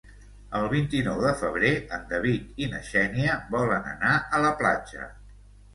[0.59, 5.09] El vint-i-nou de febrer en David i na Xènia volen anar a la platja.